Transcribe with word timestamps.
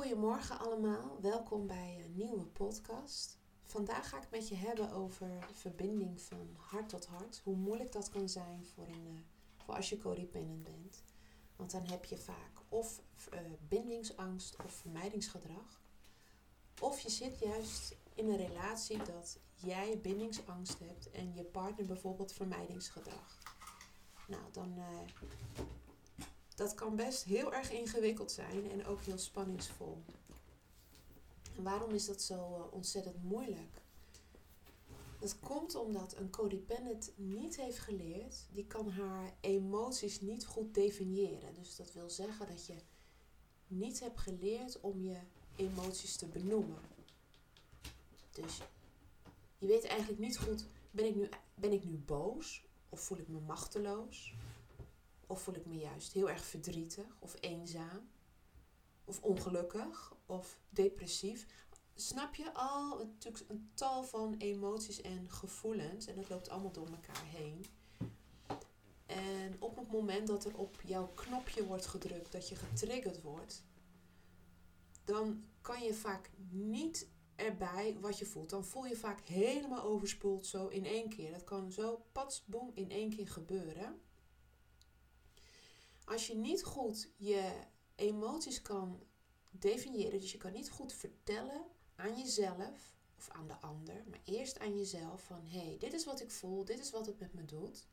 Goedemorgen 0.00 0.58
allemaal, 0.58 1.18
welkom 1.20 1.66
bij 1.66 2.02
een 2.04 2.14
nieuwe 2.14 2.44
podcast. 2.44 3.38
Vandaag 3.64 4.08
ga 4.08 4.16
ik 4.16 4.30
met 4.30 4.48
je 4.48 4.54
hebben 4.54 4.92
over 4.92 5.48
verbinding 5.52 6.20
van 6.20 6.56
hart 6.56 6.88
tot 6.88 7.06
hart. 7.06 7.40
Hoe 7.44 7.56
moeilijk 7.56 7.92
dat 7.92 8.08
kan 8.08 8.28
zijn 8.28 8.66
voor, 8.66 8.86
een, 8.86 9.06
eh, 9.06 9.64
voor 9.64 9.74
als 9.74 9.88
je 9.88 9.98
codependent 9.98 10.62
bent. 10.62 11.02
Want 11.56 11.70
dan 11.70 11.86
heb 11.86 12.04
je 12.04 12.16
vaak 12.18 12.62
of 12.68 13.02
uh, 13.34 13.40
bindingsangst 13.68 14.56
of 14.64 14.72
vermijdingsgedrag. 14.72 15.80
Of 16.80 17.00
je 17.00 17.10
zit 17.10 17.38
juist 17.38 17.96
in 18.14 18.28
een 18.28 18.46
relatie 18.46 18.98
dat 18.98 19.38
jij 19.54 19.98
bindingsangst 20.02 20.78
hebt 20.78 21.10
en 21.10 21.34
je 21.34 21.44
partner 21.44 21.86
bijvoorbeeld 21.86 22.32
vermijdingsgedrag. 22.32 23.38
Nou, 24.26 24.42
dan 24.52 24.74
uh, 24.78 24.84
dat 26.54 26.74
kan 26.74 26.96
best 26.96 27.24
heel 27.24 27.54
erg 27.54 27.70
ingewikkeld 27.70 28.32
zijn 28.32 28.70
en 28.70 28.86
ook 28.86 29.00
heel 29.00 29.18
spanningsvol. 29.18 30.02
Waarom 31.56 31.90
is 31.90 32.06
dat 32.06 32.22
zo 32.22 32.34
eh, 32.34 32.72
ontzettend 32.72 33.22
moeilijk? 33.22 33.82
Dat 35.20 35.40
komt 35.40 35.74
omdat 35.74 36.16
een 36.16 36.30
codependent 36.30 37.12
niet 37.16 37.56
heeft 37.56 37.78
geleerd, 37.78 38.36
die 38.52 38.66
kan 38.66 38.90
haar 38.90 39.34
emoties 39.40 40.20
niet 40.20 40.46
goed 40.46 40.74
definiëren. 40.74 41.54
Dus 41.54 41.76
dat 41.76 41.92
wil 41.92 42.10
zeggen 42.10 42.46
dat 42.46 42.66
je 42.66 42.74
niet 43.66 44.00
hebt 44.00 44.18
geleerd 44.18 44.80
om 44.80 45.02
je 45.02 45.16
emoties 45.56 46.16
te 46.16 46.26
benoemen. 46.26 46.80
Dus 48.30 48.60
je 49.58 49.66
weet 49.66 49.84
eigenlijk 49.84 50.20
niet 50.20 50.38
goed, 50.38 50.64
ben 50.90 51.04
ik 51.04 51.14
nu, 51.14 51.28
ben 51.54 51.72
ik 51.72 51.84
nu 51.84 51.96
boos 51.96 52.64
of 52.88 53.00
voel 53.00 53.18
ik 53.18 53.28
me 53.28 53.40
machteloos? 53.40 54.34
Of 55.30 55.42
voel 55.42 55.54
ik 55.54 55.66
me 55.66 55.76
juist 55.76 56.12
heel 56.12 56.30
erg 56.30 56.44
verdrietig 56.44 57.16
of 57.18 57.36
eenzaam? 57.40 58.10
Of 59.04 59.22
ongelukkig 59.22 60.14
of 60.26 60.60
depressief? 60.68 61.46
Snap 61.94 62.34
je 62.34 62.54
al 62.54 62.98
natuurlijk 62.98 63.44
een 63.48 63.70
tal 63.74 64.04
van 64.04 64.34
emoties 64.38 65.00
en 65.00 65.30
gevoelens 65.30 66.06
en 66.06 66.16
dat 66.16 66.28
loopt 66.28 66.48
allemaal 66.48 66.72
door 66.72 66.88
elkaar 66.88 67.24
heen. 67.24 67.64
En 69.06 69.56
op 69.58 69.76
het 69.76 69.90
moment 69.90 70.26
dat 70.26 70.44
er 70.44 70.56
op 70.56 70.80
jouw 70.84 71.06
knopje 71.14 71.66
wordt 71.66 71.86
gedrukt, 71.86 72.32
dat 72.32 72.48
je 72.48 72.54
getriggerd 72.54 73.22
wordt, 73.22 73.64
dan 75.04 75.44
kan 75.60 75.82
je 75.82 75.94
vaak 75.94 76.30
niet 76.50 77.08
erbij 77.34 77.96
wat 78.00 78.18
je 78.18 78.26
voelt. 78.26 78.50
Dan 78.50 78.64
voel 78.64 78.86
je 78.86 78.96
vaak 78.96 79.20
helemaal 79.20 79.82
overspoeld 79.82 80.46
zo 80.46 80.66
in 80.66 80.84
één 80.84 81.08
keer. 81.08 81.32
Dat 81.32 81.44
kan 81.44 81.72
zo 81.72 82.04
patsboom 82.12 82.70
in 82.74 82.90
één 82.90 83.10
keer 83.10 83.28
gebeuren. 83.28 84.00
Als 86.10 86.26
je 86.26 86.36
niet 86.36 86.64
goed 86.64 87.10
je 87.16 87.52
emoties 87.94 88.62
kan 88.62 89.02
definiëren, 89.50 90.20
dus 90.20 90.32
je 90.32 90.38
kan 90.38 90.52
niet 90.52 90.70
goed 90.70 90.92
vertellen 90.92 91.66
aan 91.94 92.18
jezelf 92.18 92.94
of 93.16 93.28
aan 93.28 93.48
de 93.48 93.60
ander, 93.60 94.04
maar 94.08 94.20
eerst 94.24 94.58
aan 94.58 94.76
jezelf 94.76 95.22
van 95.22 95.46
hé, 95.46 95.58
hey, 95.58 95.76
dit 95.78 95.92
is 95.92 96.04
wat 96.04 96.20
ik 96.20 96.30
voel, 96.30 96.64
dit 96.64 96.78
is 96.78 96.90
wat 96.90 97.06
het 97.06 97.18
met 97.18 97.32
me 97.34 97.44
doet. 97.44 97.88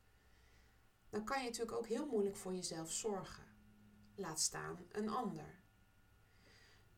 Dan 1.10 1.24
kan 1.24 1.38
je 1.38 1.44
natuurlijk 1.44 1.76
ook 1.76 1.86
heel 1.86 2.06
moeilijk 2.06 2.36
voor 2.36 2.54
jezelf 2.54 2.92
zorgen. 2.92 3.44
Laat 4.14 4.40
staan 4.40 4.86
een 4.92 5.08
ander. 5.08 5.60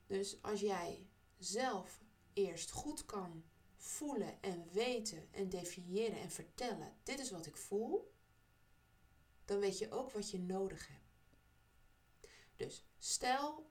Dus 0.07 0.43
als 0.43 0.61
jij 0.61 1.07
zelf 1.39 2.03
eerst 2.33 2.71
goed 2.71 3.05
kan 3.05 3.45
voelen 3.77 4.43
en 4.43 4.69
weten 4.73 5.33
en 5.33 5.49
definiëren 5.49 6.21
en 6.21 6.31
vertellen, 6.31 6.97
dit 7.03 7.19
is 7.19 7.31
wat 7.31 7.47
ik 7.47 7.57
voel, 7.57 8.15
dan 9.45 9.59
weet 9.59 9.79
je 9.79 9.91
ook 9.91 10.11
wat 10.11 10.31
je 10.31 10.39
nodig 10.39 10.89
hebt. 10.89 11.00
Dus 12.61 12.85
stel, 12.99 13.71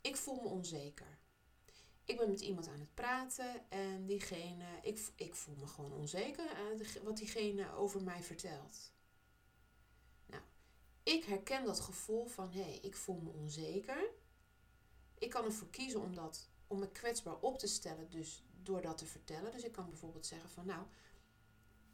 ik 0.00 0.16
voel 0.16 0.40
me 0.42 0.48
onzeker. 0.48 1.18
Ik 2.04 2.16
ben 2.16 2.30
met 2.30 2.40
iemand 2.40 2.68
aan 2.68 2.80
het 2.80 2.94
praten 2.94 3.70
en 3.70 4.06
diegene, 4.06 4.64
ik, 4.82 5.12
ik 5.14 5.34
voel 5.34 5.54
me 5.54 5.66
gewoon 5.66 5.92
onzeker 5.92 6.44
uh, 6.80 7.02
wat 7.02 7.16
diegene 7.16 7.72
over 7.72 8.02
mij 8.02 8.22
vertelt. 8.22 8.92
Nou, 10.26 10.42
ik 11.02 11.24
herken 11.24 11.64
dat 11.64 11.80
gevoel 11.80 12.26
van 12.26 12.50
hé, 12.50 12.62
hey, 12.62 12.78
ik 12.82 12.96
voel 12.96 13.20
me 13.20 13.30
onzeker. 13.30 14.10
Ik 15.18 15.30
kan 15.30 15.44
ervoor 15.44 15.70
kiezen 15.70 16.00
om, 16.00 16.14
dat, 16.14 16.50
om 16.66 16.78
me 16.78 16.90
kwetsbaar 16.90 17.38
op 17.40 17.58
te 17.58 17.66
stellen, 17.66 18.10
dus 18.10 18.44
door 18.62 18.82
dat 18.82 18.98
te 18.98 19.06
vertellen. 19.06 19.52
Dus 19.52 19.64
ik 19.64 19.72
kan 19.72 19.88
bijvoorbeeld 19.88 20.26
zeggen 20.26 20.50
van 20.50 20.66
nou, 20.66 20.86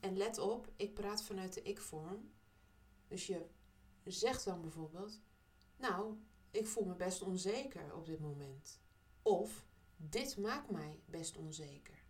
en 0.00 0.16
let 0.16 0.38
op, 0.38 0.72
ik 0.76 0.94
praat 0.94 1.22
vanuit 1.22 1.54
de 1.54 1.62
ik-vorm. 1.62 2.32
Dus 3.08 3.26
je 3.26 3.48
zegt 4.04 4.44
dan 4.44 4.60
bijvoorbeeld: 4.60 5.20
Nou, 5.76 6.16
ik 6.50 6.66
voel 6.66 6.84
me 6.84 6.94
best 6.94 7.22
onzeker 7.22 7.94
op 7.94 8.06
dit 8.06 8.20
moment. 8.20 8.80
Of 9.22 9.66
dit 9.96 10.36
maakt 10.36 10.70
mij 10.70 11.00
best 11.06 11.36
onzeker. 11.36 12.04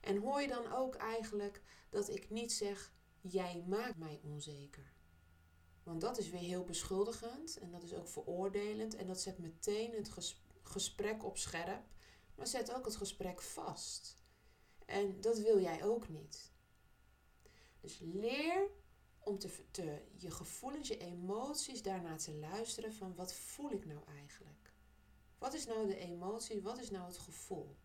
En 0.00 0.16
hoor 0.16 0.40
je 0.40 0.48
dan 0.48 0.72
ook 0.72 0.94
eigenlijk 0.94 1.62
dat 1.88 2.08
ik 2.08 2.30
niet 2.30 2.52
zeg: 2.52 2.92
Jij 3.20 3.64
maakt 3.68 3.98
mij 3.98 4.20
onzeker. 4.22 4.92
Want 5.82 6.00
dat 6.00 6.18
is 6.18 6.30
weer 6.30 6.40
heel 6.40 6.64
beschuldigend 6.64 7.58
en 7.58 7.70
dat 7.70 7.82
is 7.82 7.94
ook 7.94 8.08
veroordelend 8.08 8.94
en 8.94 9.06
dat 9.06 9.20
zet 9.20 9.38
meteen 9.38 9.92
het 9.92 10.34
gesprek 10.62 11.24
op 11.24 11.38
scherp, 11.38 11.84
maar 12.34 12.46
zet 12.46 12.74
ook 12.74 12.84
het 12.84 12.96
gesprek 12.96 13.42
vast. 13.42 14.16
En 14.86 15.20
dat 15.20 15.38
wil 15.38 15.60
jij 15.60 15.84
ook 15.84 16.08
niet. 16.08 16.52
Dus 17.80 17.98
leer 17.98 18.70
om 19.24 19.38
te, 19.38 20.02
je 20.16 20.30
gevoelens, 20.30 20.88
je 20.88 20.98
emoties 20.98 21.82
daarna 21.82 22.16
te 22.16 22.34
luisteren 22.34 22.94
van 22.94 23.14
wat 23.14 23.34
voel 23.34 23.70
ik 23.70 23.86
nou 23.86 24.00
eigenlijk? 24.06 24.72
Wat 25.38 25.54
is 25.54 25.66
nou 25.66 25.86
de 25.86 25.96
emotie? 25.96 26.62
Wat 26.62 26.78
is 26.78 26.90
nou 26.90 27.06
het 27.06 27.18
gevoel? 27.18 27.76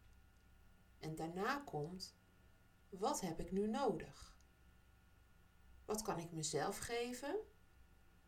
En 1.00 1.16
daarna 1.16 1.60
komt, 1.60 2.16
wat 2.90 3.22
heb 3.22 3.40
ik 3.40 3.52
nu 3.52 3.68
nodig? 3.68 4.38
Wat 5.86 6.02
kan 6.02 6.20
ik 6.20 6.32
mezelf 6.32 6.78
geven? 6.78 7.40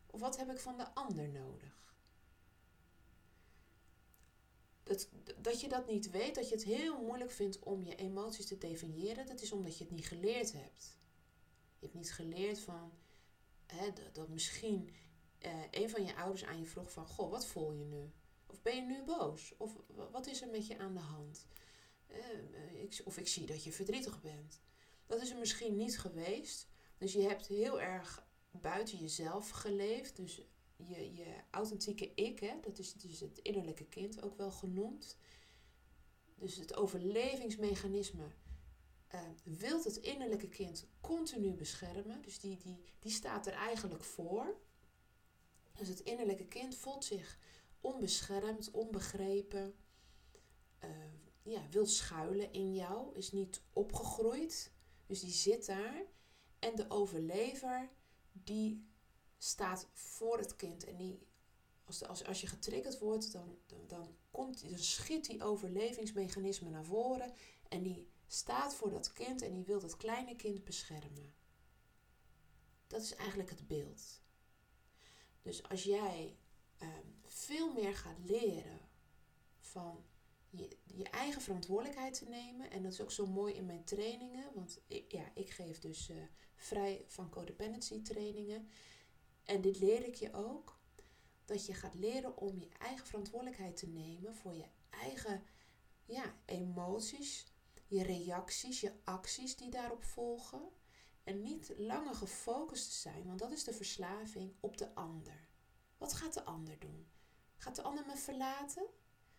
Of 0.06 0.20
wat 0.20 0.36
heb 0.36 0.50
ik 0.50 0.58
van 0.58 0.76
de 0.76 0.94
ander 0.94 1.28
nodig? 1.28 1.96
Dat, 4.82 5.08
dat 5.38 5.60
je 5.60 5.68
dat 5.68 5.86
niet 5.86 6.10
weet, 6.10 6.34
dat 6.34 6.48
je 6.48 6.54
het 6.54 6.64
heel 6.64 7.02
moeilijk 7.02 7.30
vindt 7.30 7.58
om 7.58 7.82
je 7.82 7.94
emoties 7.94 8.46
te 8.46 8.58
definiëren, 8.58 9.26
dat 9.26 9.40
is 9.40 9.52
omdat 9.52 9.78
je 9.78 9.84
het 9.84 9.92
niet 9.92 10.06
geleerd 10.06 10.52
hebt. 10.52 10.96
Je 11.78 11.86
hebt 11.86 11.94
niet 11.94 12.12
geleerd 12.12 12.60
van 12.60 12.92
hè, 13.66 13.92
dat, 14.12 14.28
misschien 14.28 14.90
uh, 15.46 15.52
een 15.70 15.90
van 15.90 16.04
je 16.04 16.16
ouders 16.16 16.44
aan 16.44 16.58
je 16.58 16.66
vroeg 16.66 16.92
van, 16.92 17.06
goh, 17.06 17.30
wat 17.30 17.46
voel 17.46 17.72
je 17.72 17.84
nu? 17.84 18.12
Of 18.46 18.62
ben 18.62 18.76
je 18.76 18.82
nu 18.82 19.04
boos? 19.04 19.54
Of 19.56 19.76
wat 20.10 20.26
is 20.26 20.42
er 20.42 20.48
met 20.48 20.66
je 20.66 20.78
aan 20.78 20.94
de 20.94 21.00
hand? 21.00 21.46
Uh, 22.10 22.82
ik, 22.82 23.00
of 23.04 23.18
ik 23.18 23.28
zie 23.28 23.46
dat 23.46 23.64
je 23.64 23.72
verdrietig 23.72 24.20
bent. 24.20 24.60
Dat 25.06 25.22
is 25.22 25.30
er 25.30 25.38
misschien 25.38 25.76
niet 25.76 25.98
geweest. 25.98 26.66
Dus 26.98 27.12
je 27.12 27.22
hebt 27.22 27.46
heel 27.46 27.80
erg 27.80 28.26
buiten 28.50 28.98
jezelf 28.98 29.50
geleefd. 29.50 30.16
Dus 30.16 30.42
je, 30.76 31.14
je 31.14 31.34
authentieke 31.50 32.14
ik, 32.14 32.38
hè, 32.38 32.60
dat 32.60 32.78
is 32.78 32.92
dus 32.94 33.20
het 33.20 33.38
innerlijke 33.38 33.84
kind 33.84 34.22
ook 34.22 34.36
wel 34.36 34.50
genoemd. 34.50 35.16
Dus 36.34 36.56
het 36.56 36.76
overlevingsmechanisme 36.76 38.30
uh, 39.14 39.20
wilt 39.42 39.84
het 39.84 39.96
innerlijke 39.96 40.48
kind 40.48 40.86
continu 41.00 41.52
beschermen. 41.52 42.22
Dus 42.22 42.40
die, 42.40 42.56
die, 42.56 42.82
die 42.98 43.12
staat 43.12 43.46
er 43.46 43.52
eigenlijk 43.52 44.04
voor. 44.04 44.56
Dus 45.72 45.88
het 45.88 46.00
innerlijke 46.00 46.46
kind 46.46 46.74
voelt 46.74 47.04
zich 47.04 47.38
onbeschermd, 47.80 48.70
onbegrepen. 48.70 49.74
Uh, 50.84 50.90
ja, 51.42 51.68
wil 51.70 51.86
schuilen 51.86 52.52
in 52.52 52.74
jou, 52.74 53.16
is 53.16 53.32
niet 53.32 53.62
opgegroeid. 53.72 54.72
Dus 55.06 55.20
die 55.20 55.32
zit 55.32 55.66
daar. 55.66 56.02
En 56.58 56.76
de 56.76 56.90
overlever, 56.90 57.88
die 58.32 58.86
staat 59.38 59.88
voor 59.92 60.38
het 60.38 60.56
kind. 60.56 60.84
En 60.84 60.96
die, 60.96 61.26
als, 61.84 62.04
als, 62.04 62.24
als 62.24 62.40
je 62.40 62.46
getriggerd 62.46 62.98
wordt, 62.98 63.32
dan, 63.32 63.58
dan, 63.66 63.86
dan, 63.86 64.16
komt, 64.30 64.70
dan 64.70 64.78
schiet 64.78 65.26
die 65.26 65.42
overlevingsmechanisme 65.42 66.70
naar 66.70 66.84
voren. 66.84 67.32
En 67.68 67.82
die 67.82 68.08
staat 68.28 68.74
voor 68.74 68.90
dat 68.90 69.12
kind 69.12 69.42
en 69.42 69.52
die 69.52 69.64
wil 69.64 69.80
dat 69.80 69.96
kleine 69.96 70.36
kind 70.36 70.64
beschermen. 70.64 71.34
Dat 72.86 73.02
is 73.02 73.14
eigenlijk 73.14 73.50
het 73.50 73.66
beeld. 73.66 74.22
Dus 75.42 75.68
als 75.68 75.82
jij 75.82 76.38
ehm, 76.78 77.06
veel 77.24 77.72
meer 77.72 77.96
gaat 77.96 78.18
leren 78.24 78.80
van 79.58 80.04
je, 80.50 80.76
je, 80.84 81.04
eigen 81.04 81.42
verantwoordelijkheid 81.42 82.14
te 82.14 82.28
nemen, 82.28 82.70
en 82.70 82.82
dat 82.82 82.92
is 82.92 83.00
ook 83.00 83.12
zo 83.12 83.26
mooi 83.26 83.54
in 83.54 83.66
mijn 83.66 83.84
trainingen, 83.84 84.54
want 84.54 84.80
ik, 84.86 85.12
ja, 85.12 85.30
ik 85.34 85.50
geef 85.50 85.78
dus 85.78 86.10
uh, 86.10 86.22
vrij 86.56 87.04
van 87.06 87.30
codependency 87.30 88.02
trainingen. 88.02 88.68
En 89.44 89.60
dit 89.60 89.78
leer 89.78 90.04
ik 90.04 90.14
je 90.14 90.32
ook, 90.32 90.78
dat 91.44 91.66
je 91.66 91.74
gaat 91.74 91.94
leren 91.94 92.36
om 92.36 92.58
je 92.58 92.68
eigen 92.78 93.06
verantwoordelijkheid 93.06 93.76
te 93.76 93.88
nemen 93.88 94.34
voor 94.34 94.54
je 94.54 94.66
eigen 94.90 95.42
ja, 96.04 96.34
emoties, 96.44 97.46
je 97.88 98.02
reacties, 98.02 98.80
je 98.80 98.92
acties 99.04 99.56
die 99.56 99.70
daarop 99.70 100.04
volgen. 100.04 100.70
En 101.24 101.42
niet 101.42 101.72
langer 101.76 102.14
gefocust 102.14 102.90
te 102.90 102.96
zijn, 102.96 103.26
want 103.26 103.38
dat 103.38 103.50
is 103.50 103.64
de 103.64 103.72
verslaving 103.72 104.54
op 104.60 104.76
de 104.76 104.94
ander. 104.94 105.48
Wat 105.98 106.12
gaat 106.12 106.34
de 106.34 106.44
ander 106.44 106.78
doen? 106.78 107.08
Gaat 107.56 107.76
de 107.76 107.82
ander 107.82 108.06
me 108.06 108.16
verlaten? 108.16 108.86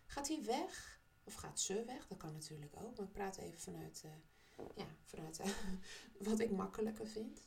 Gaat 0.06 0.28
hij 0.28 0.44
weg? 0.44 1.00
Of 1.24 1.34
gaat 1.34 1.60
ze 1.60 1.84
weg? 1.84 2.06
Dat 2.06 2.18
kan 2.18 2.32
natuurlijk 2.32 2.76
ook. 2.76 2.96
Maar 2.96 3.06
ik 3.06 3.12
praat 3.12 3.36
even 3.36 3.60
vanuit, 3.60 4.02
uh, 4.04 4.64
ja, 4.74 4.86
vanuit 5.04 5.40
uh, 5.40 5.46
wat 6.28 6.38
ik 6.38 6.50
makkelijker 6.50 7.06
vind. 7.06 7.40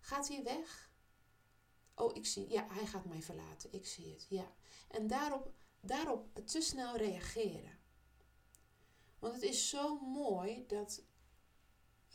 Gaat 0.00 0.28
hij 0.28 0.42
weg? 0.42 0.92
Oh, 1.94 2.16
ik 2.16 2.26
zie. 2.26 2.50
Ja, 2.50 2.66
hij 2.70 2.86
gaat 2.86 3.04
mij 3.04 3.22
verlaten. 3.22 3.72
Ik 3.72 3.86
zie 3.86 4.12
het. 4.12 4.26
Ja. 4.28 4.52
En 4.88 5.06
daarop, 5.06 5.52
daarop 5.80 6.46
te 6.46 6.60
snel 6.60 6.96
reageren. 6.96 7.77
Want 9.18 9.34
het 9.34 9.42
is 9.42 9.68
zo 9.68 9.98
mooi 10.00 10.66
dat 10.66 11.02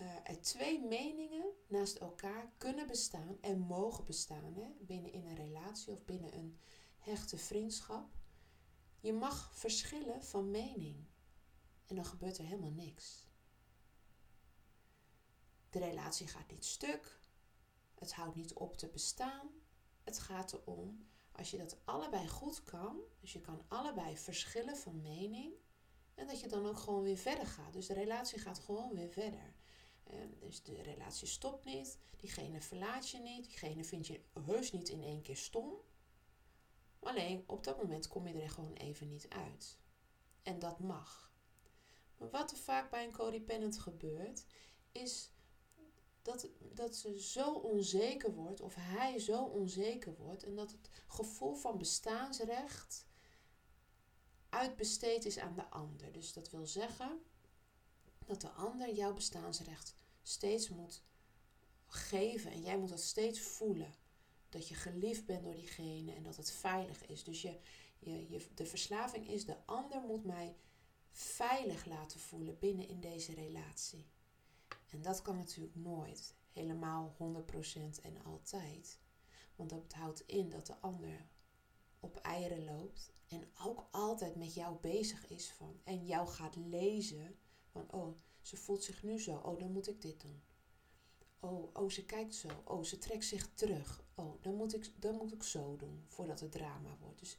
uh, 0.01 0.29
er 0.29 0.41
twee 0.41 0.85
meningen 0.85 1.53
naast 1.67 1.95
elkaar 1.95 2.53
kunnen 2.57 2.87
bestaan 2.87 3.37
en 3.41 3.59
mogen 3.59 4.05
bestaan 4.05 4.53
hè, 4.53 4.67
binnen 4.79 5.11
in 5.11 5.25
een 5.25 5.35
relatie 5.35 5.93
of 5.93 6.05
binnen 6.05 6.37
een 6.37 6.59
hechte 6.97 7.37
vriendschap. 7.37 8.09
Je 8.99 9.13
mag 9.13 9.51
verschillen 9.55 10.23
van 10.23 10.51
mening 10.51 11.05
en 11.85 11.95
dan 11.95 12.05
gebeurt 12.05 12.37
er 12.37 12.45
helemaal 12.45 12.71
niks. 12.71 13.27
De 15.69 15.79
relatie 15.79 16.27
gaat 16.27 16.51
niet 16.51 16.65
stuk, 16.65 17.19
het 17.95 18.13
houdt 18.13 18.35
niet 18.35 18.53
op 18.53 18.77
te 18.77 18.87
bestaan. 18.87 19.49
Het 20.03 20.19
gaat 20.19 20.53
erom, 20.53 21.07
als 21.31 21.51
je 21.51 21.57
dat 21.57 21.77
allebei 21.85 22.27
goed 22.27 22.63
kan, 22.63 22.99
dus 23.19 23.33
je 23.33 23.41
kan 23.41 23.65
allebei 23.67 24.17
verschillen 24.17 24.77
van 24.77 25.01
mening, 25.01 25.53
en 26.15 26.27
dat 26.27 26.39
je 26.39 26.47
dan 26.47 26.65
ook 26.65 26.77
gewoon 26.77 27.03
weer 27.03 27.17
verder 27.17 27.45
gaat. 27.45 27.73
Dus 27.73 27.87
de 27.87 27.93
relatie 27.93 28.39
gaat 28.39 28.59
gewoon 28.59 28.93
weer 28.93 29.09
verder. 29.09 29.53
dus 30.39 30.63
de 30.63 30.81
relatie 30.81 31.27
stopt 31.27 31.65
niet, 31.65 31.97
diegene 32.17 32.61
verlaat 32.61 33.09
je 33.09 33.19
niet, 33.19 33.43
diegene 33.43 33.83
vind 33.83 34.07
je 34.07 34.21
heus 34.45 34.71
niet 34.71 34.89
in 34.89 35.03
één 35.03 35.21
keer 35.21 35.37
stom. 35.37 35.73
Alleen 36.99 37.43
op 37.47 37.63
dat 37.63 37.77
moment 37.77 38.07
kom 38.07 38.27
je 38.27 38.41
er 38.41 38.49
gewoon 38.49 38.73
even 38.73 39.07
niet 39.07 39.29
uit. 39.29 39.77
En 40.43 40.59
dat 40.59 40.79
mag. 40.79 41.31
Maar 42.17 42.29
wat 42.29 42.51
er 42.51 42.57
vaak 42.57 42.89
bij 42.89 43.05
een 43.05 43.11
codependent 43.11 43.79
gebeurt, 43.79 44.45
is 44.91 45.31
dat, 46.21 46.47
dat 46.59 46.95
ze 46.95 47.19
zo 47.21 47.53
onzeker 47.53 48.33
wordt, 48.33 48.61
of 48.61 48.75
hij 48.75 49.19
zo 49.19 49.43
onzeker 49.43 50.15
wordt, 50.15 50.43
en 50.43 50.55
dat 50.55 50.71
het 50.71 50.89
gevoel 51.07 51.55
van 51.55 51.77
bestaansrecht 51.77 53.05
uitbesteed 54.53 55.25
is 55.25 55.37
aan 55.37 55.55
de 55.55 55.69
ander. 55.69 56.11
Dus 56.11 56.33
dat 56.33 56.49
wil 56.49 56.65
zeggen 56.65 57.21
dat 58.25 58.41
de 58.41 58.49
ander 58.49 58.93
jouw 58.93 59.13
bestaansrecht 59.13 59.95
steeds 60.21 60.69
moet 60.69 61.03
geven 61.87 62.51
en 62.51 62.61
jij 62.61 62.77
moet 62.77 62.89
dat 62.89 63.01
steeds 63.01 63.39
voelen. 63.39 63.93
Dat 64.49 64.67
je 64.67 64.75
geliefd 64.75 65.25
bent 65.25 65.43
door 65.43 65.55
diegene 65.55 66.13
en 66.13 66.23
dat 66.23 66.35
het 66.35 66.51
veilig 66.51 67.05
is. 67.05 67.23
Dus 67.23 67.41
je, 67.41 67.59
je, 67.99 68.29
je, 68.29 68.47
de 68.53 68.65
verslaving 68.65 69.27
is, 69.27 69.45
de 69.45 69.65
ander 69.65 70.01
moet 70.01 70.23
mij 70.23 70.55
veilig 71.11 71.85
laten 71.85 72.19
voelen 72.19 72.59
binnen 72.59 72.87
in 72.87 72.99
deze 72.99 73.33
relatie. 73.33 74.05
En 74.89 75.01
dat 75.01 75.21
kan 75.21 75.35
natuurlijk 75.35 75.75
nooit 75.75 76.35
helemaal 76.51 77.15
100% 77.19 78.01
en 78.01 78.23
altijd. 78.23 78.99
Want 79.55 79.69
dat 79.69 79.93
houdt 79.93 80.23
in 80.27 80.49
dat 80.49 80.67
de 80.67 80.79
ander 80.79 81.27
op 81.99 82.17
eieren 82.17 82.65
loopt 82.65 83.11
en 83.33 83.51
ook 83.65 83.87
altijd 83.91 84.35
met 84.35 84.53
jou 84.53 84.77
bezig 84.81 85.27
is 85.27 85.51
van 85.51 85.79
en 85.83 86.05
jou 86.05 86.27
gaat 86.27 86.55
lezen 86.55 87.35
van 87.65 87.91
oh, 87.91 88.17
ze 88.41 88.57
voelt 88.57 88.83
zich 88.83 89.03
nu 89.03 89.19
zo, 89.19 89.35
oh, 89.35 89.59
dan 89.59 89.71
moet 89.71 89.87
ik 89.87 90.01
dit 90.01 90.21
doen. 90.21 90.41
Oh, 91.39 91.69
oh, 91.73 91.89
ze 91.89 92.05
kijkt 92.05 92.35
zo. 92.35 92.47
Oh, 92.63 92.83
ze 92.83 92.97
trekt 92.97 93.25
zich 93.25 93.53
terug. 93.53 94.03
Oh, 94.15 94.41
dan 94.41 94.55
moet 94.55 94.75
ik, 94.75 95.01
dan 95.01 95.15
moet 95.15 95.33
ik 95.33 95.43
zo 95.43 95.75
doen 95.75 96.03
voordat 96.07 96.39
het 96.39 96.51
drama 96.51 96.97
wordt. 96.99 97.19
Dus 97.19 97.37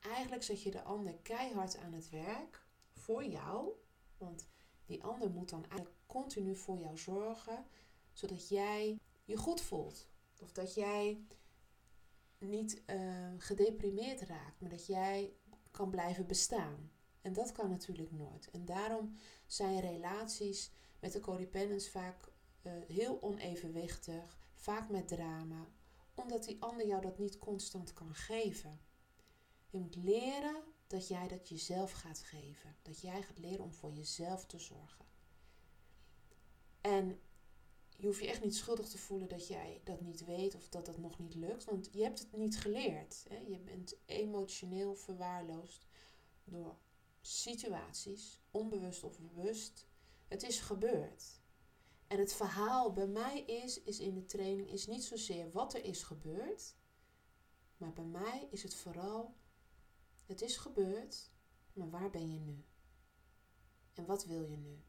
eigenlijk 0.00 0.42
zet 0.42 0.62
je 0.62 0.70
de 0.70 0.82
ander 0.82 1.14
keihard 1.22 1.76
aan 1.76 1.92
het 1.92 2.10
werk 2.10 2.64
voor 2.92 3.24
jou. 3.24 3.72
Want 4.18 4.46
die 4.86 5.02
ander 5.02 5.30
moet 5.30 5.48
dan 5.48 5.64
eigenlijk 5.68 5.96
continu 6.06 6.56
voor 6.56 6.78
jou 6.78 6.98
zorgen, 6.98 7.66
zodat 8.12 8.48
jij 8.48 8.98
je 9.24 9.36
goed 9.36 9.60
voelt. 9.60 10.08
Of 10.40 10.52
dat 10.52 10.74
jij 10.74 11.24
niet 12.42 12.82
uh, 12.86 13.28
gedeprimeerd 13.38 14.20
raakt, 14.20 14.60
maar 14.60 14.70
dat 14.70 14.86
jij 14.86 15.32
kan 15.70 15.90
blijven 15.90 16.26
bestaan. 16.26 16.90
En 17.20 17.32
dat 17.32 17.52
kan 17.52 17.70
natuurlijk 17.70 18.12
nooit. 18.12 18.50
En 18.50 18.64
daarom 18.64 19.16
zijn 19.46 19.80
relaties 19.80 20.70
met 21.00 21.12
de 21.12 21.20
codependents 21.20 21.88
vaak 21.88 22.32
uh, 22.62 22.72
heel 22.86 23.22
onevenwichtig, 23.22 24.38
vaak 24.54 24.88
met 24.88 25.08
drama, 25.08 25.68
omdat 26.14 26.44
die 26.44 26.62
ander 26.62 26.86
jou 26.86 27.00
dat 27.00 27.18
niet 27.18 27.38
constant 27.38 27.92
kan 27.92 28.14
geven. 28.14 28.80
Je 29.70 29.78
moet 29.78 29.96
leren 29.96 30.62
dat 30.86 31.08
jij 31.08 31.28
dat 31.28 31.48
jezelf 31.48 31.92
gaat 31.92 32.18
geven. 32.18 32.76
Dat 32.82 33.00
jij 33.00 33.22
gaat 33.22 33.38
leren 33.38 33.64
om 33.64 33.72
voor 33.72 33.92
jezelf 33.92 34.46
te 34.46 34.58
zorgen. 34.58 35.04
En 36.80 37.20
je 38.02 38.08
hoeft 38.08 38.20
je 38.20 38.28
echt 38.28 38.44
niet 38.44 38.56
schuldig 38.56 38.88
te 38.88 38.98
voelen 38.98 39.28
dat 39.28 39.46
jij 39.46 39.80
dat 39.84 40.00
niet 40.00 40.24
weet 40.24 40.54
of 40.54 40.68
dat 40.68 40.86
dat 40.86 40.98
nog 40.98 41.18
niet 41.18 41.34
lukt. 41.34 41.64
Want 41.64 41.88
je 41.92 42.02
hebt 42.02 42.18
het 42.18 42.36
niet 42.36 42.58
geleerd. 42.58 43.24
Hè? 43.28 43.36
Je 43.36 43.58
bent 43.58 43.96
emotioneel 44.06 44.94
verwaarloosd 44.94 45.86
door 46.44 46.76
situaties, 47.20 48.40
onbewust 48.50 49.04
of 49.04 49.18
bewust. 49.18 49.86
Het 50.28 50.42
is 50.42 50.60
gebeurd. 50.60 51.40
En 52.06 52.18
het 52.18 52.32
verhaal 52.32 52.92
bij 52.92 53.06
mij 53.06 53.40
is, 53.40 53.82
is 53.82 53.98
in 53.98 54.14
de 54.14 54.24
training, 54.24 54.70
is 54.70 54.86
niet 54.86 55.04
zozeer 55.04 55.50
wat 55.50 55.74
er 55.74 55.84
is 55.84 56.02
gebeurd. 56.02 56.76
Maar 57.76 57.92
bij 57.92 58.04
mij 58.04 58.48
is 58.50 58.62
het 58.62 58.74
vooral, 58.74 59.36
het 60.26 60.42
is 60.42 60.56
gebeurd, 60.56 61.30
maar 61.72 61.90
waar 61.90 62.10
ben 62.10 62.32
je 62.32 62.40
nu? 62.40 62.64
En 63.94 64.06
wat 64.06 64.24
wil 64.24 64.44
je 64.44 64.56
nu? 64.56 64.82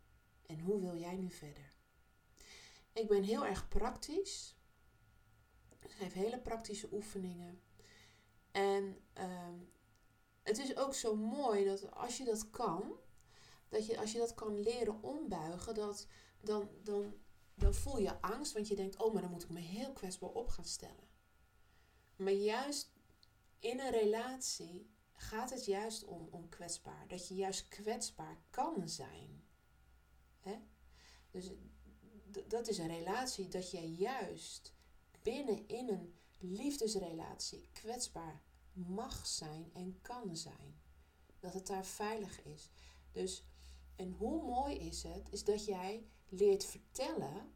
En 0.45 0.59
hoe 0.59 0.79
wil 0.79 0.97
jij 0.97 1.15
nu 1.15 1.29
verder? 1.29 1.72
Ik 2.93 3.07
ben 3.07 3.23
heel 3.23 3.45
erg 3.45 3.67
praktisch. 3.67 4.55
Ik 5.79 5.91
geef 5.91 6.13
hele 6.13 6.39
praktische 6.39 6.87
oefeningen. 6.91 7.61
En 8.51 8.97
ehm, 9.13 9.59
het 10.43 10.57
is 10.57 10.75
ook 10.75 10.93
zo 10.93 11.15
mooi 11.15 11.65
dat 11.65 11.91
als 11.91 12.17
je 12.17 12.23
dat 12.23 12.49
kan, 12.49 12.93
dat 13.69 13.85
je 13.85 13.99
als 13.99 14.11
je 14.11 14.17
dat 14.17 14.33
kan 14.33 14.59
leren 14.59 15.03
ombuigen, 15.03 15.73
dat, 15.73 16.07
dan, 16.41 16.69
dan, 16.83 17.13
dan 17.55 17.73
voel 17.73 17.99
je 17.99 18.21
angst, 18.21 18.53
want 18.53 18.67
je 18.67 18.75
denkt, 18.75 18.97
oh, 18.97 19.13
maar 19.13 19.21
dan 19.21 19.31
moet 19.31 19.43
ik 19.43 19.49
me 19.49 19.59
heel 19.59 19.93
kwetsbaar 19.93 20.29
op 20.29 20.49
gaan 20.49 20.65
stellen. 20.65 21.07
Maar 22.15 22.31
juist 22.31 22.93
in 23.59 23.79
een 23.79 23.91
relatie 23.91 24.91
gaat 25.13 25.49
het 25.49 25.65
juist 25.65 26.03
om, 26.03 26.27
om 26.31 26.49
kwetsbaar. 26.49 27.07
Dat 27.07 27.27
je 27.27 27.35
juist 27.35 27.67
kwetsbaar 27.67 28.37
kan 28.49 28.89
zijn. 28.89 29.43
Hè? 30.39 30.59
Dus 31.31 31.51
dat 32.47 32.67
is 32.67 32.77
een 32.77 32.87
relatie 32.87 33.47
dat 33.47 33.71
jij 33.71 33.87
juist 33.87 34.73
binnen 35.21 35.67
in 35.67 35.89
een 35.89 36.13
liefdesrelatie 36.39 37.69
kwetsbaar 37.73 38.41
mag 38.73 39.27
zijn 39.27 39.69
en 39.73 39.99
kan 40.01 40.35
zijn. 40.37 40.81
Dat 41.39 41.53
het 41.53 41.67
daar 41.67 41.85
veilig 41.85 42.43
is. 42.43 42.69
Dus, 43.11 43.43
en 43.95 44.11
hoe 44.11 44.43
mooi 44.43 44.77
is 44.77 45.03
het, 45.03 45.31
is 45.31 45.43
dat 45.43 45.65
jij 45.65 46.07
leert 46.29 46.65
vertellen 46.65 47.53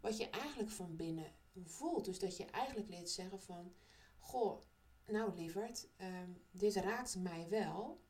wat 0.00 0.16
je 0.16 0.30
eigenlijk 0.30 0.70
van 0.70 0.96
binnen 0.96 1.32
voelt. 1.64 2.04
Dus 2.04 2.18
dat 2.18 2.36
je 2.36 2.44
eigenlijk 2.44 2.88
leert 2.88 3.10
zeggen 3.10 3.40
van, 3.40 3.74
goh, 4.18 4.62
nou 5.06 5.34
lieverd, 5.34 5.88
um, 6.00 6.42
dit 6.50 6.74
raakt 6.74 7.16
mij 7.16 7.48
wel, 7.48 8.00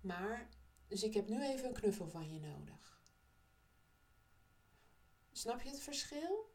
maar, 0.00 0.48
dus 0.86 1.02
ik 1.02 1.14
heb 1.14 1.28
nu 1.28 1.42
even 1.44 1.68
een 1.68 1.74
knuffel 1.74 2.08
van 2.08 2.32
je 2.32 2.40
nodig. 2.40 2.95
Snap 5.36 5.62
je 5.62 5.68
het 5.68 5.80
verschil? 5.80 6.52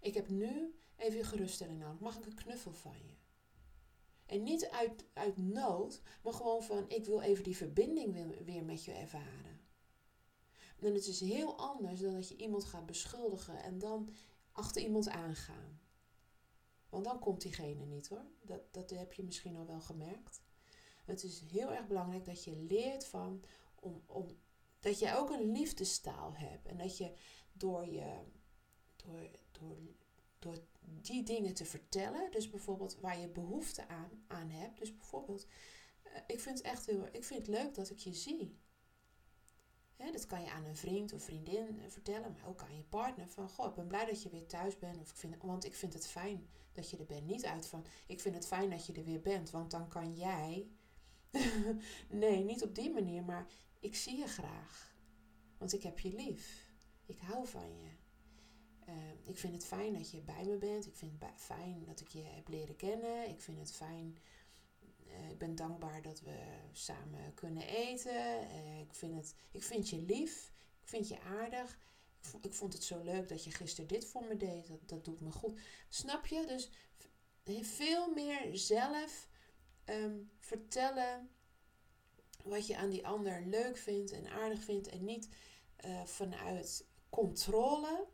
Ik 0.00 0.14
heb 0.14 0.28
nu 0.28 0.74
even 0.96 1.24
geruststelling 1.24 1.78
nodig. 1.78 1.98
Mag 2.00 2.16
ik 2.16 2.26
een 2.26 2.34
knuffel 2.34 2.72
van 2.72 2.96
je? 2.98 3.14
En 4.26 4.42
niet 4.42 4.68
uit, 4.68 5.04
uit 5.12 5.36
nood, 5.36 6.02
maar 6.22 6.32
gewoon 6.32 6.62
van 6.62 6.88
ik 6.88 7.04
wil 7.04 7.20
even 7.20 7.44
die 7.44 7.56
verbinding 7.56 8.44
weer, 8.44 8.64
met 8.64 8.84
je 8.84 8.92
ervaren. 8.92 9.60
En 10.78 10.94
het 10.94 11.06
is 11.06 11.20
heel 11.20 11.58
anders 11.58 12.00
dan 12.00 12.14
dat 12.14 12.28
je 12.28 12.36
iemand 12.36 12.64
gaat 12.64 12.86
beschuldigen 12.86 13.62
en 13.62 13.78
dan 13.78 14.14
achter 14.52 14.82
iemand 14.82 15.08
aangaan. 15.08 15.80
Want 16.88 17.04
dan 17.04 17.18
komt 17.18 17.40
diegene 17.40 17.84
niet 17.84 18.08
hoor. 18.08 18.26
Dat, 18.42 18.72
dat 18.74 18.90
heb 18.90 19.12
je 19.12 19.22
misschien 19.24 19.56
al 19.56 19.66
wel 19.66 19.80
gemerkt. 19.80 20.42
Het 21.04 21.24
is 21.24 21.40
heel 21.40 21.72
erg 21.72 21.86
belangrijk 21.86 22.24
dat 22.24 22.44
je 22.44 22.56
leert 22.56 23.06
van 23.06 23.44
om, 23.74 24.02
om, 24.06 24.26
dat 24.80 24.98
je 24.98 25.16
ook 25.16 25.30
een 25.30 25.52
liefdestaal 25.52 26.34
hebt. 26.34 26.66
En 26.66 26.76
dat 26.76 26.96
je 26.96 27.14
door, 27.56 27.86
je, 27.86 28.18
door, 28.96 29.30
door, 29.52 29.76
door 30.38 30.58
die 30.82 31.22
dingen 31.22 31.54
te 31.54 31.64
vertellen, 31.64 32.30
dus 32.30 32.50
bijvoorbeeld 32.50 32.96
waar 33.00 33.18
je 33.18 33.28
behoefte 33.28 33.88
aan, 33.88 34.24
aan 34.26 34.50
hebt. 34.50 34.78
Dus 34.78 34.96
bijvoorbeeld, 34.96 35.46
eh, 36.02 36.12
ik 36.26 36.40
vind 36.40 36.58
het 36.58 36.66
echt 36.66 36.86
heel 36.86 37.06
ik 37.12 37.24
vind 37.24 37.46
het 37.46 37.56
leuk 37.56 37.74
dat 37.74 37.90
ik 37.90 37.98
je 37.98 38.14
zie. 38.14 38.58
Dat 39.96 40.26
kan 40.26 40.42
je 40.42 40.50
aan 40.50 40.64
een 40.64 40.76
vriend 40.76 41.12
of 41.12 41.22
vriendin 41.22 41.80
eh, 41.80 41.90
vertellen, 41.90 42.32
maar 42.32 42.48
ook 42.48 42.62
aan 42.62 42.76
je 42.76 42.82
partner. 42.82 43.28
Van, 43.28 43.48
goh, 43.48 43.68
ik 43.68 43.74
ben 43.74 43.86
blij 43.86 44.06
dat 44.06 44.22
je 44.22 44.28
weer 44.28 44.46
thuis 44.46 44.78
bent. 44.78 45.00
Of 45.00 45.10
ik 45.10 45.16
vind, 45.16 45.36
want 45.42 45.64
ik 45.64 45.74
vind 45.74 45.92
het 45.92 46.06
fijn 46.06 46.48
dat 46.72 46.90
je 46.90 46.96
er 46.96 47.06
bent. 47.06 47.26
Niet 47.26 47.44
uit 47.44 47.66
van, 47.66 47.84
ik 48.06 48.20
vind 48.20 48.34
het 48.34 48.46
fijn 48.46 48.70
dat 48.70 48.86
je 48.86 48.92
er 48.92 49.04
weer 49.04 49.20
bent, 49.20 49.50
want 49.50 49.70
dan 49.70 49.88
kan 49.88 50.14
jij. 50.14 50.70
nee, 52.08 52.44
niet 52.44 52.62
op 52.62 52.74
die 52.74 52.90
manier, 52.90 53.24
maar 53.24 53.46
ik 53.80 53.96
zie 53.96 54.18
je 54.18 54.26
graag. 54.26 54.96
Want 55.58 55.72
ik 55.72 55.82
heb 55.82 55.98
je 55.98 56.14
lief. 56.14 56.65
Ik 57.06 57.18
hou 57.18 57.46
van 57.46 57.76
je. 57.76 57.90
Ehm, 58.86 59.16
ik 59.24 59.38
vind 59.38 59.52
het 59.52 59.64
fijn 59.64 59.92
dat 59.92 60.10
je 60.10 60.20
bij 60.20 60.44
me 60.44 60.56
bent. 60.56 60.86
Ik 60.86 60.96
vind 60.96 61.12
het 61.20 61.30
fijn 61.36 61.84
dat 61.84 62.00
ik 62.00 62.08
je 62.08 62.22
heb 62.22 62.48
leren 62.48 62.76
kennen. 62.76 63.28
Ik 63.28 63.40
vind 63.40 63.58
het 63.58 63.72
fijn. 63.72 64.18
Uh, 65.06 65.30
ik 65.30 65.38
ben 65.38 65.54
dankbaar 65.54 66.02
dat 66.02 66.20
we 66.20 66.38
samen 66.72 67.34
kunnen 67.34 67.66
eten. 67.66 68.42
Uh, 68.42 68.80
ik, 68.80 68.94
vind 68.94 69.14
het, 69.14 69.34
ik 69.50 69.62
vind 69.62 69.88
je 69.88 69.98
lief. 69.98 70.52
Ik 70.82 70.88
vind 70.88 71.08
je 71.08 71.20
aardig. 71.20 71.78
Ik, 72.20 72.44
ik 72.44 72.54
vond 72.54 72.72
het 72.72 72.84
zo 72.84 73.02
leuk 73.02 73.28
dat 73.28 73.44
je 73.44 73.50
gisteren 73.50 73.88
dit 73.88 74.04
voor 74.04 74.24
me 74.24 74.36
deed. 74.36 74.66
Dat, 74.66 74.88
dat 74.88 75.04
doet 75.04 75.20
me 75.20 75.30
goed. 75.30 75.60
Snap 75.88 76.26
je? 76.26 76.44
Dus 76.46 76.70
veel 77.62 78.12
meer 78.14 78.56
zelf 78.56 79.28
um, 79.84 80.30
vertellen 80.38 81.30
wat 82.44 82.66
je 82.66 82.76
aan 82.76 82.90
die 82.90 83.06
ander 83.06 83.42
leuk 83.46 83.76
vindt 83.76 84.12
en 84.12 84.26
aardig 84.26 84.62
vindt. 84.62 84.88
En 84.88 85.04
niet 85.04 85.28
uh, 85.84 86.04
vanuit 86.04 86.86
controle 87.08 88.06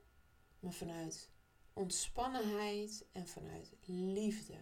maar 0.63 0.73
vanuit 0.73 1.31
ontspannenheid 1.73 3.07
en 3.13 3.27
vanuit 3.27 3.73
liefde. 3.85 4.57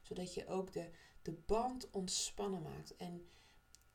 Zodat 0.00 0.34
je 0.34 0.46
ook 0.46 0.72
de, 0.72 0.90
de 1.22 1.32
band 1.32 1.90
ontspannen 1.90 2.62
maakt. 2.62 2.96
En 2.96 3.28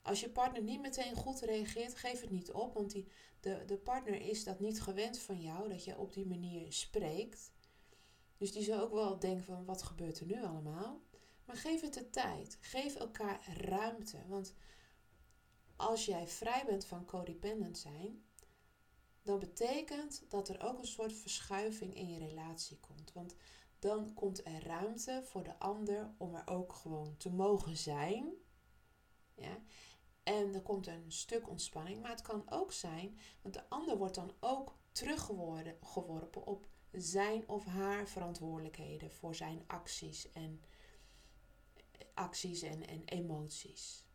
als 0.02 0.20
je 0.20 0.30
partner 0.30 0.64
niet 0.64 0.82
meteen 0.82 1.16
goed 1.16 1.40
reageert, 1.40 1.96
geef 1.96 2.22
het 2.22 2.30
niet 2.30 2.52
op. 2.52 2.74
Want 2.74 2.92
die, 2.92 3.08
de, 3.40 3.64
de 3.66 3.78
partner 3.78 4.22
is 4.22 4.44
dat 4.44 4.60
niet 4.60 4.82
gewend 4.82 5.20
van 5.20 5.42
jou, 5.42 5.70
dat 5.70 5.84
je 5.84 5.98
op 5.98 6.14
die 6.14 6.26
manier 6.26 6.74
spreekt. 6.74 7.52
Dus 8.38 8.52
die 8.52 8.64
zal 8.64 8.80
ook 8.80 8.94
wel 8.94 9.20
denken 9.20 9.44
van, 9.44 9.66
wat 9.66 9.84
gebeurt 9.84 10.20
er 10.20 10.26
nu 10.26 10.44
allemaal? 10.44 11.02
Maar 11.46 11.56
geef 11.56 11.82
het 11.82 11.94
de 11.94 12.10
tijd. 12.10 12.58
Geef 12.62 12.96
elkaar 12.96 13.58
ruimte. 13.58 14.18
Want 14.28 14.54
als 15.76 16.06
jij 16.06 16.28
vrij 16.28 16.66
bent 16.66 16.86
van 16.86 17.06
codependent 17.06 17.78
zijn, 17.78 18.24
dan 19.22 19.40
betekent 19.40 20.24
dat 20.30 20.50
er 20.50 20.62
ook 20.64 20.78
een 20.78 20.88
soort 20.88 21.14
verschuiving 21.14 21.96
in 21.96 22.10
je 22.10 22.18
relatie 22.18 22.80
komt. 22.80 23.12
Want 23.14 23.36
dan 23.80 24.14
komt 24.14 24.46
er 24.46 24.64
ruimte 24.64 25.22
voor 25.24 25.44
de 25.44 25.60
ander 25.60 26.14
om 26.18 26.36
er 26.36 26.48
ook 26.48 26.74
gewoon 26.74 27.18
te 27.18 27.30
mogen 27.30 27.78
zijn. 27.78 28.34
Ja? 29.34 29.58
En 30.24 30.54
er 30.54 30.62
komt 30.62 30.88
een 30.88 31.12
stuk 31.12 31.50
ontspanning. 31.50 32.02
Maar 32.02 32.12
het 32.12 32.22
kan 32.22 32.44
ook 32.50 32.72
zijn, 32.72 33.18
want 33.42 33.54
de 33.54 33.70
ander 33.70 33.98
wordt 33.98 34.16
dan 34.16 34.34
ook 34.40 34.80
teruggeworpen 34.92 36.46
op 36.46 36.68
zijn 36.92 37.50
of 37.50 37.66
haar 37.66 38.08
verantwoordelijkheden 38.08 39.12
voor 39.12 39.36
zijn 39.36 39.64
acties 39.68 40.32
en, 40.32 40.64
acties 42.14 42.62
en, 42.62 42.88
en 42.88 43.04
emoties. 43.06 44.06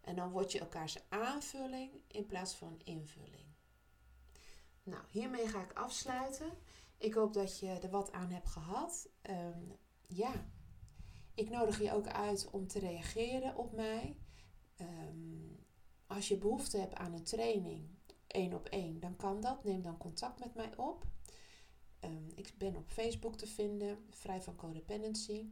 En 0.00 0.16
dan 0.16 0.30
word 0.30 0.52
je 0.52 0.60
elkaars 0.60 0.96
aanvulling 1.08 2.02
in 2.06 2.26
plaats 2.26 2.54
van 2.54 2.80
invulling. 2.84 3.49
Nou, 4.90 5.02
hiermee 5.10 5.48
ga 5.48 5.62
ik 5.62 5.72
afsluiten. 5.72 6.50
Ik 6.98 7.14
hoop 7.14 7.32
dat 7.32 7.58
je 7.58 7.68
er 7.68 7.90
wat 7.90 8.12
aan 8.12 8.30
hebt 8.30 8.48
gehad. 8.48 9.08
Ehm, 9.22 9.62
ja, 10.06 10.32
ik 11.34 11.50
nodig 11.50 11.82
je 11.82 11.92
ook 11.92 12.06
uit 12.06 12.50
om 12.50 12.66
te 12.66 12.78
reageren 12.78 13.56
op 13.56 13.72
mij. 13.72 14.16
Ehm, 14.76 15.54
als 16.06 16.28
je 16.28 16.38
behoefte 16.38 16.78
hebt 16.78 16.94
aan 16.94 17.12
een 17.12 17.24
training, 17.24 17.88
één 18.26 18.54
op 18.54 18.68
één, 18.68 19.00
dan 19.00 19.16
kan 19.16 19.40
dat. 19.40 19.64
Neem 19.64 19.82
dan 19.82 19.96
contact 19.96 20.38
met 20.38 20.54
mij 20.54 20.76
op. 20.76 21.06
Ehm, 22.00 22.28
ik 22.34 22.54
ben 22.58 22.76
op 22.76 22.90
Facebook 22.90 23.36
te 23.36 23.46
vinden, 23.46 24.06
vrij 24.10 24.42
van 24.42 24.56
codependency. 24.56 25.50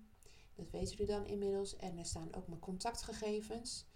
Dat 0.54 0.70
weten 0.70 0.96
jullie 0.96 1.14
dan 1.14 1.26
inmiddels. 1.26 1.76
En 1.76 1.98
er 1.98 2.04
staan 2.04 2.34
ook 2.34 2.48
mijn 2.48 2.60
contactgegevens. 2.60 3.86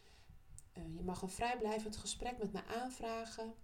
Uh, 0.79 0.97
je 0.97 1.03
mag 1.03 1.23
een 1.23 1.31
vrijblijvend 1.31 1.97
gesprek 1.97 2.39
met 2.39 2.53
me 2.53 2.65
aanvragen. 2.65 3.55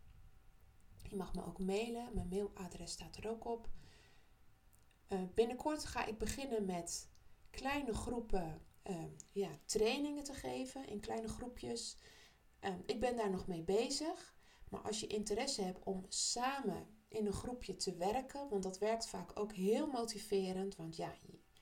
Je 1.08 1.16
mag 1.16 1.34
me 1.34 1.44
ook 1.44 1.58
mailen. 1.58 2.14
Mijn 2.14 2.28
mailadres 2.28 2.92
staat 2.92 3.16
er 3.16 3.30
ook 3.30 3.44
op. 3.44 3.68
Uh, 5.08 5.20
binnenkort 5.34 5.84
ga 5.84 6.04
ik 6.04 6.18
beginnen 6.18 6.64
met 6.64 7.08
kleine 7.50 7.94
groepen 7.94 8.62
uh, 8.84 9.04
ja, 9.32 9.50
trainingen 9.64 10.24
te 10.24 10.34
geven 10.34 10.88
in 10.88 11.00
kleine 11.00 11.28
groepjes. 11.28 11.96
Uh, 12.60 12.74
ik 12.86 13.00
ben 13.00 13.16
daar 13.16 13.30
nog 13.30 13.46
mee 13.46 13.62
bezig. 13.62 14.36
Maar 14.70 14.80
als 14.80 15.00
je 15.00 15.06
interesse 15.06 15.62
hebt 15.62 15.84
om 15.84 16.04
samen 16.08 16.86
in 17.08 17.26
een 17.26 17.32
groepje 17.32 17.76
te 17.76 17.94
werken, 17.94 18.48
want 18.48 18.62
dat 18.62 18.78
werkt 18.78 19.08
vaak 19.08 19.38
ook 19.38 19.52
heel 19.52 19.86
motiverend. 19.86 20.76
Want 20.76 20.96
ja, 20.96 21.14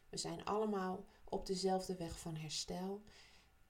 we 0.08 0.16
zijn 0.16 0.44
allemaal 0.44 1.04
op 1.24 1.46
dezelfde 1.46 1.96
weg 1.96 2.18
van 2.18 2.36
herstel. 2.36 3.02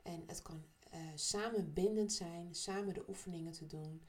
En 0.02 0.22
het 0.26 0.42
kan 0.42 0.64
uh, 0.94 1.00
samen 1.14 1.72
bindend 1.72 2.12
zijn, 2.12 2.54
samen 2.54 2.94
de 2.94 3.08
oefeningen 3.08 3.52
te 3.52 3.66
doen. 3.66 4.02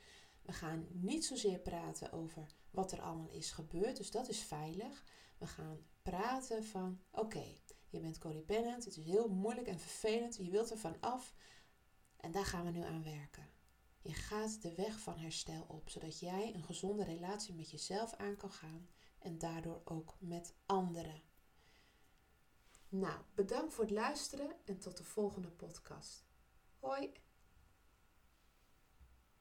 We 0.47 0.53
gaan 0.53 0.87
niet 0.91 1.25
zozeer 1.25 1.59
praten 1.59 2.11
over 2.11 2.47
wat 2.71 2.91
er 2.91 3.01
allemaal 3.01 3.29
is 3.29 3.51
gebeurd, 3.51 3.97
dus 3.97 4.11
dat 4.11 4.29
is 4.29 4.39
veilig. 4.39 5.03
We 5.37 5.47
gaan 5.47 5.79
praten 6.01 6.63
van: 6.63 7.01
oké, 7.11 7.45
je 7.89 7.99
bent 7.99 8.17
codependent, 8.17 8.85
het 8.85 8.97
is 8.97 9.05
heel 9.05 9.27
moeilijk 9.27 9.67
en 9.67 9.79
vervelend, 9.79 10.35
je 10.35 10.51
wilt 10.51 10.71
er 10.71 10.77
van 10.77 10.95
af 10.99 11.35
en 12.17 12.31
daar 12.31 12.45
gaan 12.45 12.65
we 12.65 12.71
nu 12.71 12.81
aan 12.81 13.03
werken. 13.03 13.49
Je 14.01 14.13
gaat 14.13 14.61
de 14.61 14.75
weg 14.75 14.99
van 14.99 15.17
herstel 15.17 15.65
op, 15.67 15.89
zodat 15.89 16.19
jij 16.19 16.53
een 16.55 16.63
gezonde 16.63 17.03
relatie 17.03 17.55
met 17.55 17.71
jezelf 17.71 18.13
aan 18.13 18.35
kan 18.35 18.51
gaan 18.51 18.89
en 19.19 19.37
daardoor 19.37 19.81
ook 19.85 20.15
met 20.19 20.53
anderen. 20.65 21.21
Nou, 22.89 23.21
bedankt 23.35 23.73
voor 23.73 23.83
het 23.83 23.93
luisteren 23.93 24.55
en 24.65 24.79
tot 24.79 24.97
de 24.97 25.03
volgende 25.03 25.49
podcast. 25.49 26.25
Hoi! 26.79 27.25